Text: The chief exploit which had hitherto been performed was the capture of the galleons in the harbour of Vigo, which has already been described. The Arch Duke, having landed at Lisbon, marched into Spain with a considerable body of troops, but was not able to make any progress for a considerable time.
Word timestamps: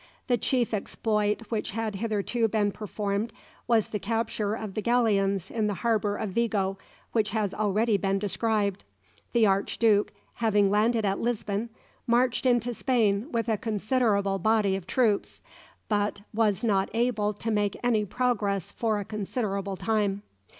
The 0.25 0.35
chief 0.37 0.73
exploit 0.73 1.43
which 1.49 1.69
had 1.73 1.93
hitherto 1.97 2.47
been 2.47 2.71
performed 2.71 3.31
was 3.67 3.89
the 3.89 3.99
capture 3.99 4.55
of 4.55 4.73
the 4.73 4.81
galleons 4.81 5.51
in 5.51 5.67
the 5.67 5.75
harbour 5.75 6.15
of 6.17 6.31
Vigo, 6.31 6.79
which 7.11 7.29
has 7.29 7.53
already 7.53 7.97
been 7.97 8.17
described. 8.17 8.83
The 9.31 9.45
Arch 9.45 9.77
Duke, 9.77 10.11
having 10.33 10.71
landed 10.71 11.05
at 11.05 11.19
Lisbon, 11.19 11.69
marched 12.07 12.47
into 12.47 12.73
Spain 12.73 13.31
with 13.31 13.47
a 13.47 13.57
considerable 13.57 14.39
body 14.39 14.75
of 14.75 14.87
troops, 14.87 15.43
but 15.87 16.21
was 16.33 16.63
not 16.63 16.89
able 16.95 17.31
to 17.35 17.51
make 17.51 17.79
any 17.83 18.03
progress 18.03 18.71
for 18.71 18.99
a 18.99 19.05
considerable 19.05 19.77
time. 19.77 20.23